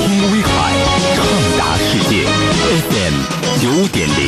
[0.00, 0.48] 听威海，
[1.14, 1.18] 畅
[1.58, 2.24] 达世界
[2.88, 3.14] ，FM
[3.60, 4.18] 九点零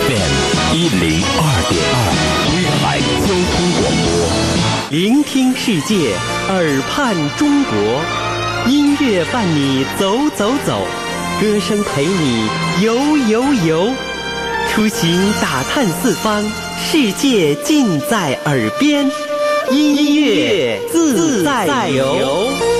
[0.00, 0.32] ，FM
[0.72, 1.96] 一零二点二，
[2.54, 2.82] 威海
[3.20, 4.08] 交通广播，
[4.90, 5.92] 聆听世界，
[6.48, 7.72] 耳畔中国，
[8.66, 10.80] 音乐伴你走走走，
[11.38, 12.48] 歌声陪你
[12.82, 12.96] 游
[13.28, 13.92] 游游，
[14.72, 16.42] 出行打探四方，
[16.80, 19.10] 世界尽在耳边，
[19.70, 22.73] 音乐自在游。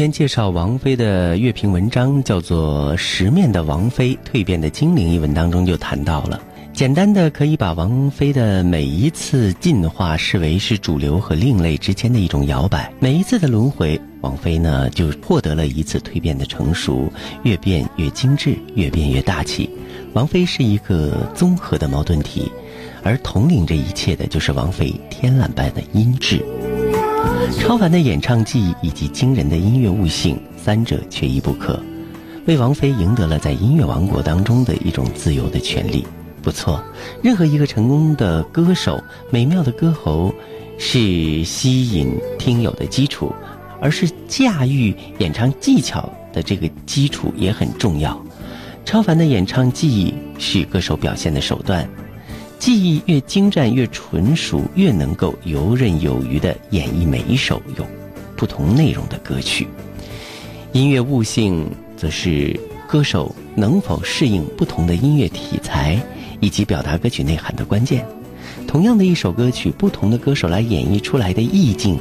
[0.00, 6.40] 篇介绍王菲的乐评文章，叫做《十面的王菲蜕变的精灵》一文当中就谈到了，
[6.72, 17.12] 简单的可以把王菲的每一次进化视为是主流和另类之间的一种摇摆，每一次的轮回，王菲呢就获得了一次蜕变的成熟，
[17.42, 19.68] 越变越精致，越变越大气。
[20.14, 22.50] 王菲是一个综合的矛盾体，
[23.02, 26.42] 而统领这一切的就是王菲天籁般的音质。
[27.58, 31.80] 超凡的演唱技艺以及惊人的音乐悟性，三者缺一不可，
[32.46, 36.06] 为王菲赢得了在音乐王国当中的一种自由的权利。
[36.42, 36.82] 不错，
[37.22, 40.34] 任何一个成功的歌手，美妙的歌喉
[40.78, 43.32] 是吸引听友的基础，
[43.80, 48.18] 而是驾驭演唱技巧的这个基础也很重要。
[48.84, 51.86] 超凡的演唱技艺是歌手表现的手段。
[52.60, 57.86] 技艺越精湛越纯熟，越能够游刃有余地演绎每一首有
[58.36, 59.66] 不同内容的歌曲。
[60.72, 62.54] 音乐悟性则是
[62.86, 65.98] 歌手能否适应不同的音乐题材
[66.38, 68.06] 以及表达歌曲内涵的关键。
[68.66, 71.98] 同样的一首歌曲，不同的歌手来演绎出来的意境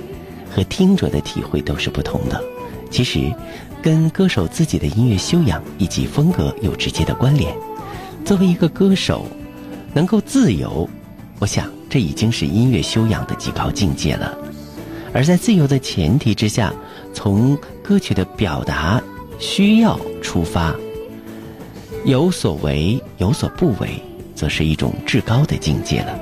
[0.53, 2.43] 和听者的体会都是不同的。
[2.91, 3.33] 其实，
[3.81, 7.55] 跟歌手自己的音乐修养以及风格有直接的关联。
[8.25, 9.25] 作为一个歌手。
[9.93, 10.87] 能够自由，
[11.39, 14.37] 我想这已经是音乐修养的极高境界了。
[15.13, 16.73] 而在自由的前提之下，
[17.13, 19.01] 从歌曲的表达
[19.39, 20.75] 需要出发，
[22.05, 23.89] 有所为有所不为，
[24.35, 26.19] 则是一种至高的境界了。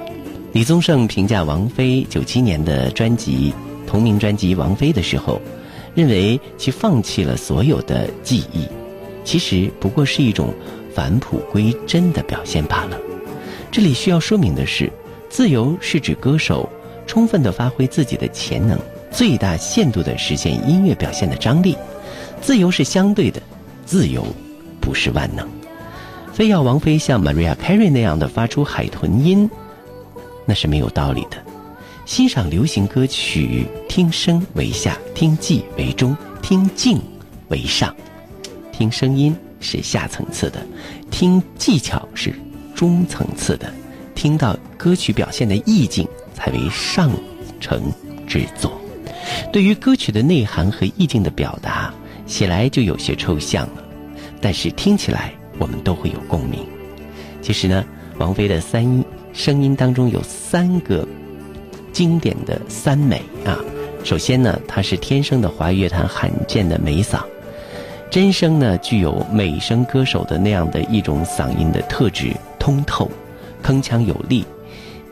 [0.53, 3.53] 李宗盛评价王菲九七年的专辑
[3.85, 5.41] 同名专辑《王菲》的时候，
[5.93, 8.65] 认为其放弃了所有的技艺，
[9.25, 10.53] 其实不过是一种
[10.95, 12.97] 返璞归真的表现罢了。
[13.71, 14.91] 这里需要说明的是，
[15.29, 16.67] 自由是指歌手
[17.05, 18.79] 充分的发挥自己的潜能，
[19.11, 21.77] 最大限度地实现音乐表现的张力。
[22.41, 23.41] 自由是相对的，
[23.85, 24.25] 自由
[24.79, 25.47] 不是万能。
[26.33, 29.49] 非要王菲像 Maria Carey 那样的发出海豚音，
[30.45, 31.37] 那是没有道理的。
[32.05, 37.01] 欣赏流行歌曲，听声为下，听技为中，听静
[37.49, 37.93] 为上。
[38.71, 40.65] 听声音是下层次的，
[41.11, 42.33] 听技巧是。
[42.77, 43.73] 中层次的，
[44.13, 47.09] 听到歌曲表现的意境才为上
[47.59, 47.91] 乘
[48.27, 48.71] 之作。
[49.51, 51.91] 对于歌曲的内涵和意境的表达，
[52.27, 53.83] 写来就有些抽象了，
[54.39, 56.59] 但是听起来我们都会有共鸣。
[57.41, 57.83] 其实呢，
[58.19, 61.05] 王菲的三音声音当中有三个
[61.91, 63.57] 经典的三美啊。
[64.03, 67.21] 首先呢，她是天生的华语乐坛罕见的美嗓，
[68.11, 72.31] 真声呢具有美声歌手的那样的一种嗓音的特质。
[72.67, 73.09] 通透，
[73.63, 74.45] 铿锵有力，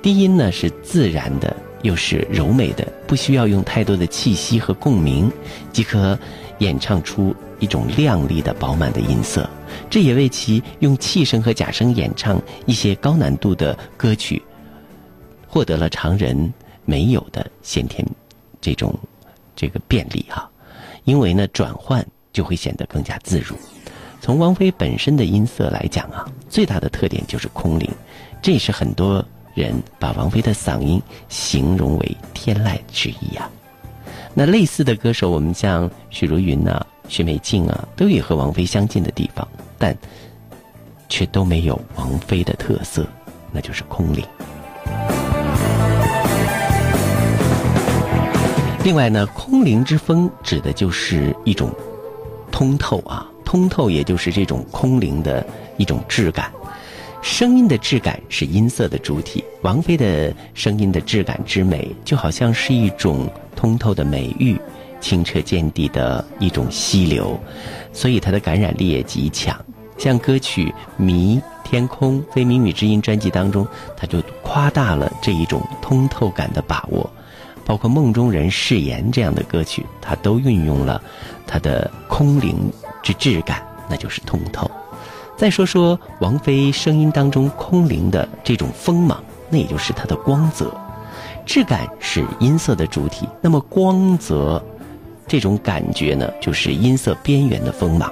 [0.02, 5.32] 低音呢是自然的，又是柔美的，不需要用太多的气息和共鸣，
[5.72, 6.20] 即可
[6.58, 9.50] 演唱出一种亮丽的饱满的音色。
[9.90, 14.42] 这也为其用气声和假声演唱一些高难度的歌曲，
[15.48, 18.06] 获得了常人没有的先天
[18.60, 18.94] 这种
[19.56, 20.52] 这个便利哈。
[21.06, 23.56] 因为呢，转换就会显得更加自如。
[24.26, 27.88] 从王菲本身的音色来讲啊，最大的特点就是空灵，
[28.42, 31.00] 这也是很多人把王菲的嗓音
[31.30, 33.48] 形容为天籁之一啊。
[34.34, 39.96] 那类似的歌手，我们像许茹芸呐、许美静啊，都有和王菲相近的地方，但
[41.08, 43.08] 却都没有王菲的特色，
[43.52, 44.26] 那就是空灵。
[48.84, 51.70] 另外呢，空灵之风指的就是一种
[52.52, 53.30] 通透啊。
[53.56, 55.46] 通透，也就是这种空灵的
[55.78, 56.52] 一种质感。
[57.22, 59.42] 声音的质感是音色的主体。
[59.62, 64.60] 王菲的声音的质感之美，就好像是一种通透的美玉，
[65.00, 67.40] 清澈见底的一种溪流，
[67.94, 69.58] 所以它的感染力也极强。
[69.98, 70.66] 像歌曲
[71.02, 73.66] 《迷天空》《非靡女之音》专辑当中，
[73.96, 77.10] 他就夸大了这一种通透感的把握。
[77.64, 81.02] 包括《梦中人》《誓言》这样的歌曲，它都运用了
[81.48, 82.58] 它的空灵。
[83.06, 84.70] 之质感，那就是通透。
[85.38, 90.76] 再说说王菲声音当中空灵的这种锋芒，那也就是她的光泽。
[91.46, 94.64] 质感是音色的主体，那么光泽
[95.28, 98.12] 这种感觉呢，就是音色边缘的锋芒。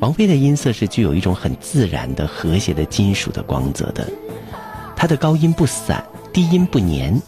[0.00, 4.04] 王菲的音色是具有一种很自然的、和谐的金属的光泽的。
[4.96, 7.22] 她的高音不散，低音不粘，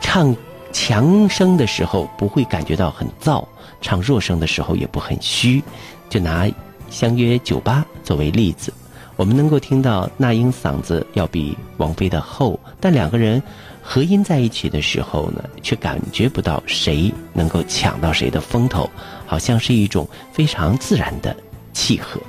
[0.00, 0.34] 唱
[0.72, 3.44] 强声的时候不会感觉到很燥，
[3.80, 5.62] 唱弱声的时候也不很虚。
[6.08, 6.44] 就拿
[6.90, 8.72] 《相约九八》作为例子，
[9.16, 13.42] 我们能够听到那英嗓子要比王菲的厚，但两个人。
[13.90, 18.90] 合音在一起的时候呢，却感觉不到谁能够抢到谁的风头，
[19.24, 21.34] 好像是一种非常自然的
[21.72, 22.20] 契合。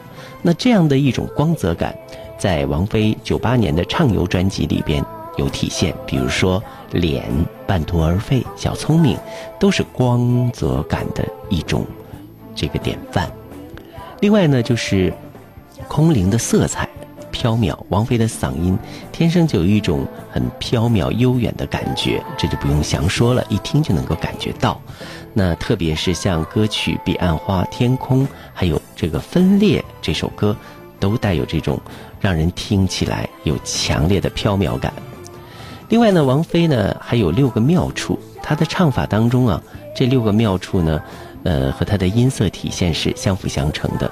[0.41, 1.93] 那这样的一种光泽感，
[2.37, 5.03] 在王菲九八年的畅游专辑里边
[5.35, 5.93] 有体现。
[6.07, 7.23] 比如说《脸》
[7.67, 9.15] 《半途而废》《小聪明》，
[9.59, 11.85] 都是光泽感的一种
[12.55, 13.29] 这个典范。
[14.19, 15.13] 另外呢，就是
[15.87, 16.87] 空灵的色彩。
[17.31, 18.77] 飘渺，王菲的嗓音
[19.13, 24.81] 天生就有一种很飘渺悠远的感觉，这就不用详说了，一听就能够感觉到。
[25.31, 30.57] 那特别是像歌曲《彼岸花》《天空》，还有这个《分裂》这首歌，
[30.99, 31.79] 都带有这种
[32.19, 34.91] 让人听起来有强烈的飘渺感。
[35.89, 39.61] 另外呢，王菲呢还有六个妙处，她的唱法当中啊，
[39.95, 41.01] 这六个妙处呢，
[41.43, 44.09] 呃，和她的音色体现是相辅相成的，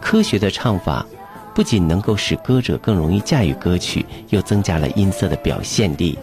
[0.00, 1.06] 科学的唱法。
[1.52, 6.16] 不仅能够使歌者更容易驾驭歌曲，又增加了音色的表现力。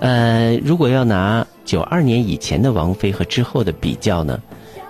[0.00, 4.40] 呃，如果要拿九二年以前的王菲和之后的比较呢，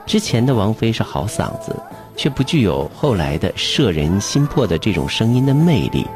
[0.06, 1.74] 之前的王菲是好嗓子，
[2.16, 6.06] 却不具有后来的摄人心魄的这种声音的魅力。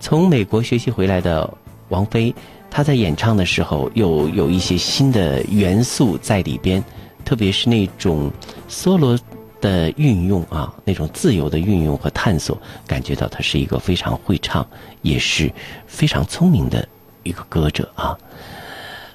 [0.00, 1.48] 从美国学习回来的
[1.88, 2.34] 王菲，
[2.70, 6.82] 她在演唱的时候又有一些新的元素在里边，
[7.24, 8.30] 特别是那种
[8.68, 9.18] 梭罗。
[9.58, 14.64] 的运用啊，那种自由的运用和探索，感觉到她是一个非常会唱，
[15.00, 15.50] 也是
[15.86, 16.86] 非常聪明的
[17.22, 18.16] 一个歌者啊。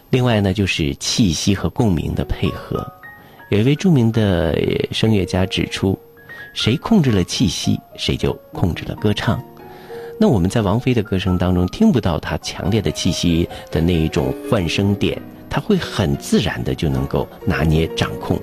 [0.09, 2.85] 另外呢，就是气息和共鸣的配合。
[3.49, 4.57] 有一位著名的
[4.91, 5.97] 声乐家指出，
[6.55, 9.41] 谁控制了气息，谁就控制了歌唱。
[10.21, 15.19] 那我们在王菲的歌声当中听不到她强烈的气息的那一种换声点。
[15.49, 18.39] 她会很自然的就能够拿捏掌控，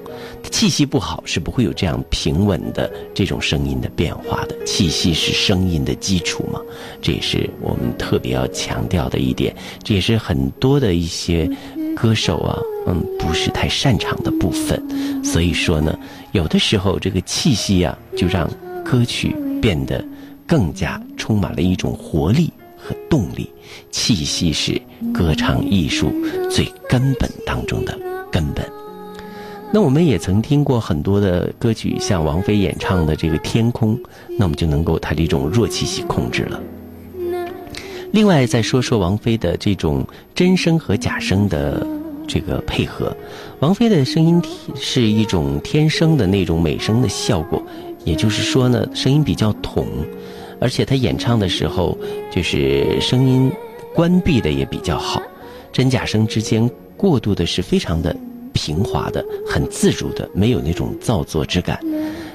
[0.51, 4.57] 气息不好是不会有这样平稳的这种声音的变化的。
[4.65, 6.61] 气息是声音的基础嘛，
[7.01, 9.55] 这也是我们特别要强调的一点，
[9.85, 11.49] 这也是很多的一些
[11.95, 12.59] 歌手啊，
[12.89, 14.83] 嗯，不是太擅长的部分。
[15.25, 15.97] 所以说呢，
[16.33, 18.51] 有的时候这个气息啊，就让
[18.85, 20.05] 歌曲变得
[20.49, 22.53] 更加充满了一种活力。
[22.81, 23.51] 和动力，
[23.91, 24.81] 气息是
[25.13, 26.13] 歌唱艺术
[26.49, 27.99] 最根本当中的
[28.31, 28.65] 根本。
[29.73, 33.97] 那我们也曾听过很多的歌曲，像王菲演唱的这个《天空》，
[34.39, 36.63] 那我们就能够它的一种弱气息控制了。
[38.13, 41.85] 另外再说说王菲的这种真声和假声的
[42.29, 43.15] 这个配合，
[43.59, 44.41] 王菲的声音
[44.77, 47.61] 是一种天生的那种美声的效果，
[48.05, 49.85] 也就是说呢，声音比较筒。
[50.61, 51.97] 而且他演唱的时候，
[52.31, 53.51] 就是声音
[53.95, 55.23] 关闭的也比较好，
[55.73, 58.15] 真假声之间过渡的是非常的
[58.53, 61.79] 平滑的，很自如的，没有那种造作之感。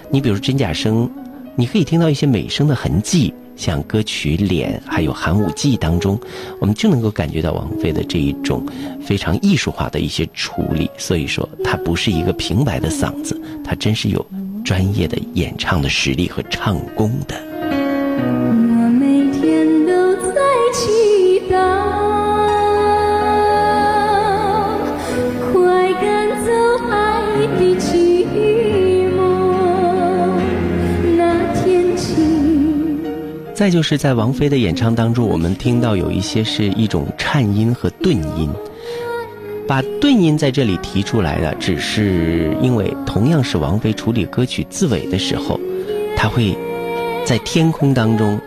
[0.09, 1.09] 你比如真假声，
[1.55, 6.19] 你可以听到一些美声的痕迹，像歌曲《脸》还有《寒武纪》当中，
[6.59, 8.65] 我们就能够感觉到王菲的这一种
[9.01, 10.89] 非常艺术化的一些处理。
[10.97, 14.25] 所以说，她不是一个平白的嗓子，她真是有
[14.63, 17.52] 专业的演唱的实力和唱功的。
[33.63, 38.49] 再就是在王菲的演唱当中，我们听到有一些是一种颤音和顿音。
[39.65, 45.57] 把顿音在这里提出来的，只是因为同样是王菲处理歌曲字尾的时候，
[46.17, 46.53] 她会。
[47.23, 48.37] 在天空当中，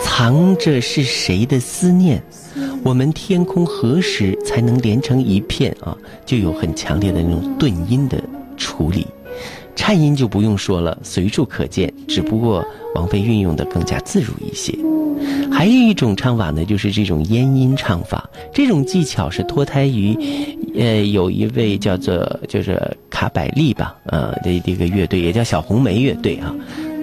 [0.00, 2.22] 藏着是谁的思念？
[2.82, 5.94] 我们天空何时才能连成一片啊？
[6.24, 8.18] 就有很强烈的那种顿音的
[8.56, 9.06] 处理，
[9.74, 11.92] 颤音就不用说了，随处可见。
[12.06, 12.64] 只不过
[12.94, 14.76] 王菲运用的更加自如一些。
[15.50, 18.28] 还有一种唱法呢，就是这种咽音唱法。
[18.52, 20.16] 这种技巧是脱胎于，
[20.76, 26.54] 呃，有一位叫做就是卡百利吧，呃的一个乐队，也叫小红梅乐队啊。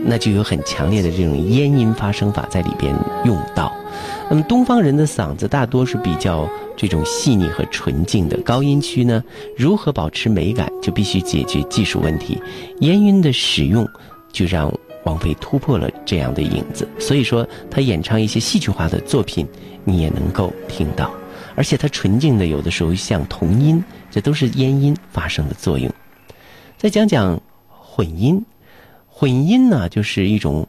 [0.06, 2.94] 那就有很强烈的这种咽音发声法在里边
[3.26, 3.72] 用到。
[4.30, 9.24] 那么东方人的嗓子大多是比较这种细腻和纯净的，高音区呢，
[9.58, 12.40] 如何保持美感，就必须解决技术问题。
[12.82, 13.88] 烟音的使用，
[14.32, 14.72] 就让
[15.04, 16.88] 王菲突破了这样的影子。
[17.00, 19.48] 所以说，她演唱一些戏剧化的作品，
[19.84, 21.12] 你也能够听到，
[21.56, 25.92] 而且她纯净的，有的时候像童音，这都是烟音发生的作用。
[26.78, 28.46] 再讲讲混音，
[29.08, 30.68] 混音呢，就是一种，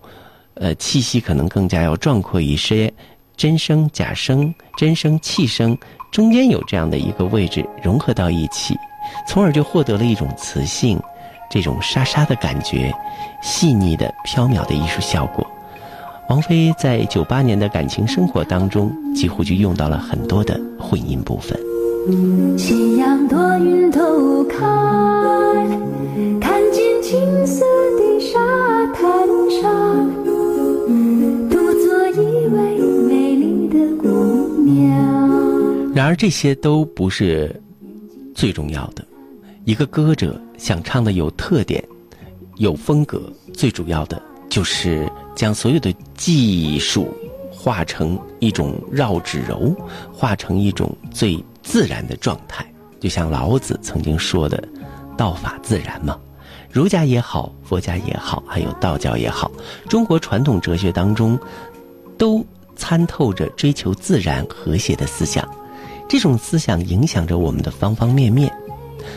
[0.55, 2.93] 呃，气息可能更加要壮阔一些，
[3.41, 5.75] 真声、假声、真声、气声，
[6.11, 8.77] 中间有这样的一个位置融合到一起，
[9.27, 11.01] 从而就获得了一种磁性，
[11.51, 12.95] 这种沙沙的感觉，
[13.41, 15.47] 细腻的、飘渺的艺术效果。
[16.29, 21.59] 王菲在九八年的感情生活当中，几乎就用到了很多的混音部分。
[22.59, 24.59] 夕阳多云都开，
[26.39, 27.65] 看见金色
[36.01, 37.55] 然而这些都不是
[38.35, 39.05] 最重要的。
[39.67, 41.85] 一个歌者想唱的有特点、
[42.57, 47.15] 有风格，最主要的就是将所有的技术
[47.53, 49.77] 化成一种绕指柔，
[50.11, 51.39] 化成一种最。
[51.63, 52.65] 自然的状态，
[52.99, 54.67] 就像老子曾经说的
[55.19, 56.19] “道法自然”嘛。
[56.73, 59.53] 儒家也好，佛家也好，还有道教也好，
[59.87, 61.39] 中国传统哲学当中，
[62.17, 62.43] 都
[62.75, 65.47] 参透着追求自然和谐的思想。
[66.11, 68.53] 这种思想影响着我们的方方面面。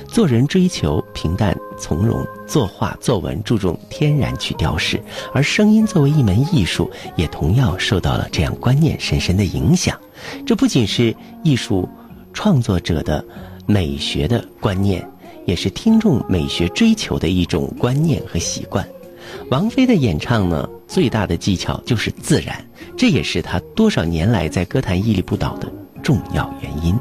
[0.08, 5.02] 做人追求平淡从容，作画作文注重天然去雕饰，
[5.34, 10.00] 而声音作为一门艺术，也同样受到了这样观念深深的影响。
[10.46, 11.90] 这不仅是艺术。
[12.36, 13.24] 创作者的
[13.68, 15.08] 美学的观念，
[15.46, 18.84] 也是听众美学追求的一种观念和习惯。
[19.52, 22.66] 王菲的演唱呢，最大的技巧就是自然，
[22.98, 25.72] 这也是她多少年来在歌坛屹立不倒的
[26.04, 26.96] 重要原因。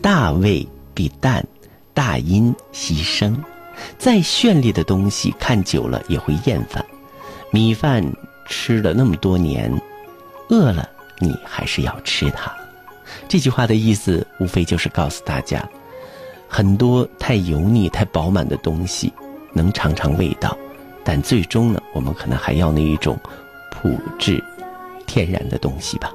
[0.00, 1.44] 大味必淡，
[1.92, 3.36] 大音希声。
[3.98, 6.84] 再绚丽的东西看久了也会厌烦。
[7.50, 8.04] 米饭
[8.48, 9.70] 吃了那么多年，
[10.48, 12.54] 饿了你还是要吃它。
[13.28, 15.68] 这句话的意思，无非就是告诉大家，
[16.48, 19.12] 很多太油腻、太饱满的东西，
[19.52, 20.56] 能尝尝味道，
[21.02, 23.18] 但最终呢，我们可能还要那一种
[23.70, 24.42] 朴质、
[25.06, 26.12] 天然的东西吧。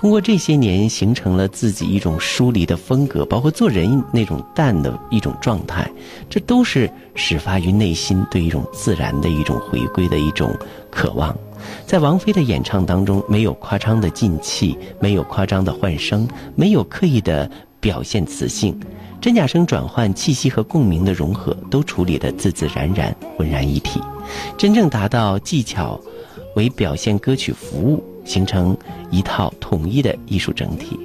[0.00, 5.86] 通过这些年，形成了自己一种疏离的风格，包括做人那种淡的一种状态，
[6.26, 10.56] 这都是始发于内心对一种自然的一种回归的一种
[10.90, 11.36] 渴望。
[11.84, 18.74] 在王菲的演唱当中，没有夸张的进气，没有夸张的换声，没有刻意的表现磁性，
[19.20, 24.00] 真假声转换、气息和共鸣的融合，都处理得自自然然、浑然一体，
[24.56, 26.00] 真正达到技巧
[26.56, 28.76] 为表现歌曲服务，形成
[29.10, 30.96] 一套统一的艺术整体。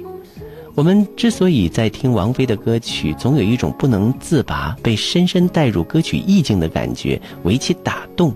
[0.76, 8.32] 我们之所以在听王菲的歌曲，总有一种不能自拔、被深深带入歌曲意境的感觉，为其打动，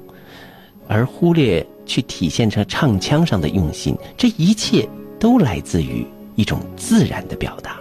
[0.88, 1.64] 而忽略。
[1.86, 6.06] 去体现成唱腔上的用心，这一切都来自于
[6.36, 7.80] 一种自然的表达，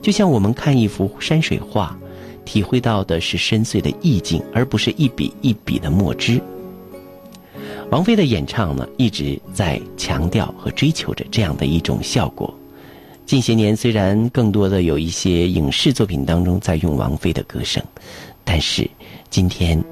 [0.00, 1.98] 就像我们看一幅山水画，
[2.44, 6.40] 体会到的是深邃的意境，而不是一笔一笔的墨汁。
[7.90, 12.52] 王菲的演唱呢，一直在强调和追求着这样的一种效果。
[13.26, 17.82] 近些年，虽然更多的有一些影视作品当中在用王菲的歌声，
[18.44, 18.88] 但是
[19.28, 19.82] 今天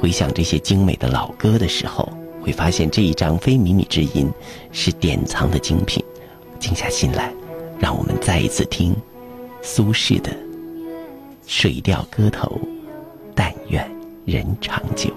[0.00, 2.08] 回想这些精美的老歌的时候。
[2.42, 4.26] 会发现这一张非靡靡之音
[4.72, 6.02] 是典藏的精品，
[6.58, 7.30] 静下心来，
[7.78, 8.96] 让我们再一次听
[9.60, 10.30] 苏轼的
[11.46, 12.48] 《水调歌头》，
[13.34, 13.86] 但愿
[14.24, 15.10] 人长久。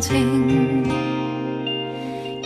[0.00, 0.84] 清。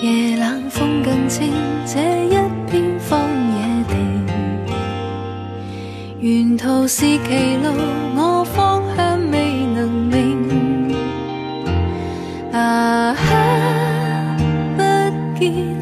[0.01, 1.53] 夜冷风更清，
[1.87, 2.35] 这一
[2.69, 3.21] 片荒
[3.55, 3.95] 野地，
[6.21, 7.69] 沿途是歧路，
[8.17, 10.95] 我方向未能明。
[12.53, 14.37] 啊哈，
[14.77, 14.83] 不
[15.39, 15.82] 见。